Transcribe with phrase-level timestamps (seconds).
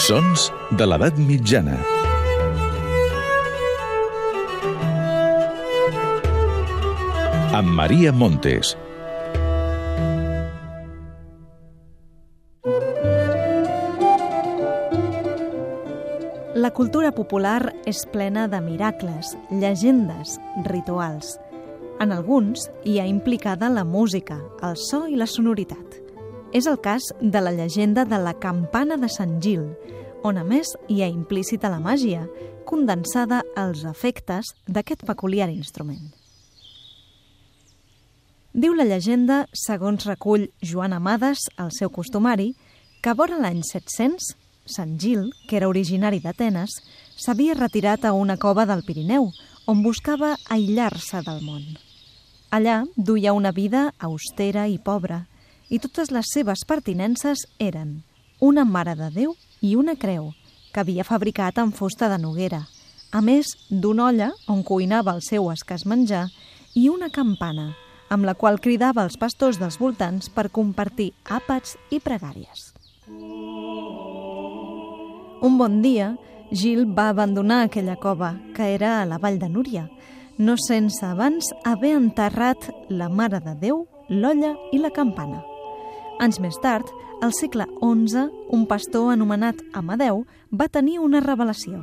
[0.00, 0.46] Sons
[0.80, 1.74] de l'edat mitjana.
[7.58, 8.72] Amb Maria Montes.
[16.54, 21.36] La cultura popular és plena de miracles, llegendes, rituals.
[22.00, 25.89] En alguns hi ha implicada la música, el so i la sonoritat.
[26.52, 29.68] És el cas de la llegenda de la campana de Sant Gil,
[30.26, 32.24] on a més hi ha implícita la màgia,
[32.66, 36.10] condensada als efectes d'aquest peculiar instrument.
[38.50, 42.50] Diu la llegenda, segons recull Joan Amades, el seu costumari,
[43.00, 44.34] que vora l'any 700,
[44.66, 46.80] Sant Gil, que era originari d'Atenes,
[47.14, 49.30] s'havia retirat a una cova del Pirineu,
[49.70, 51.62] on buscava aïllar-se del món.
[52.50, 55.28] Allà duia una vida austera i pobra,
[55.70, 58.02] i totes les seves pertinences eren
[58.40, 60.32] una mare de Déu i una creu,
[60.72, 62.64] que havia fabricat amb fusta de noguera,
[63.12, 66.26] a més d'una olla on cuinava el seu escàs menjar
[66.74, 67.70] i una campana,
[68.10, 72.72] amb la qual cridava els pastors dels voltants per compartir àpats i pregàries.
[75.40, 76.16] Un bon dia,
[76.50, 79.86] Gil va abandonar aquella cova, que era a la vall de Núria,
[80.38, 85.44] no sense abans haver enterrat la Mare de Déu, l'olla i la campana.
[86.20, 86.84] Anys més tard,
[87.24, 91.80] al segle XI, un pastor anomenat Amadeu va tenir una revelació.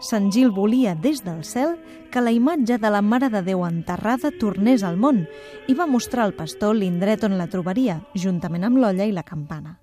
[0.00, 1.74] Sant Gil volia des del cel
[2.08, 5.26] que la imatge de la Mare de Déu enterrada tornés al món
[5.68, 9.76] i va mostrar al pastor l'indret on la trobaria, juntament amb l'olla i la campana.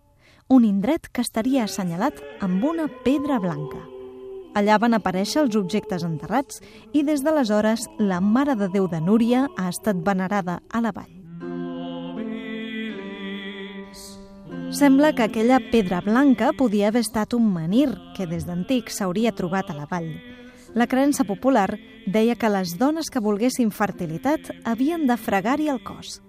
[0.50, 3.84] Un indret que estaria assenyalat amb una pedra blanca.
[4.56, 6.64] Allà van aparèixer els objectes enterrats
[6.94, 11.15] i des d'aleshores la Mare de Déu de Núria ha estat venerada a la vall.
[14.76, 19.70] Sembla que aquella pedra blanca podia haver estat un menir que des d'antic s'hauria trobat
[19.72, 20.10] a la vall.
[20.76, 26.20] La creença popular deia que les dones que volguessin fertilitat havien de fregar-hi el cos.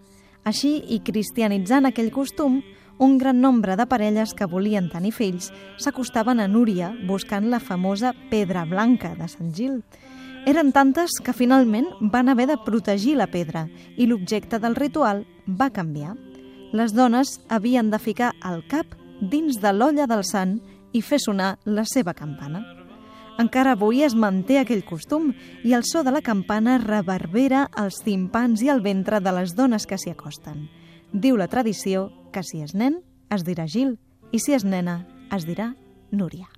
[0.46, 2.60] Així, i cristianitzant aquell costum,
[3.02, 5.50] un gran nombre de parelles que volien tenir fills
[5.82, 9.80] s'acostaven a Núria buscant la famosa pedra blanca de Sant Gil.
[10.46, 15.72] Eren tantes que finalment van haver de protegir la pedra i l'objecte del ritual va
[15.74, 16.14] canviar
[16.76, 20.58] les dones havien de ficar el cap dins de l'olla del sant
[20.92, 22.62] i fer sonar la seva campana.
[23.40, 25.32] Encara avui es manté aquell costum
[25.64, 29.88] i el so de la campana reverbera els timpans i el ventre de les dones
[29.88, 30.68] que s'hi acosten.
[31.12, 33.00] Diu la tradició que si és nen
[33.32, 33.96] es dirà Gil
[34.32, 35.72] i si és nena es dirà
[36.12, 36.48] Núria.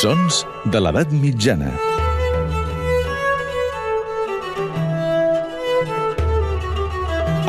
[0.00, 1.89] Sons de l'edat mitjana.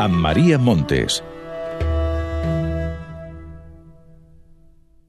[0.02, 1.22] Amb Maria Montes.